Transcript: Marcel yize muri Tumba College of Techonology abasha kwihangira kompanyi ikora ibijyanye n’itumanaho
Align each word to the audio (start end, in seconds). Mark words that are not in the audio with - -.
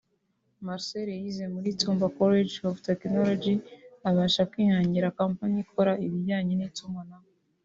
Marcel 0.65 1.07
yize 1.23 1.45
muri 1.53 1.69
Tumba 1.79 2.05
College 2.19 2.55
of 2.69 2.75
Techonology 2.87 3.55
abasha 4.09 4.41
kwihangira 4.51 5.13
kompanyi 5.19 5.57
ikora 5.65 5.91
ibijyanye 6.05 6.53
n’itumanaho 6.57 7.27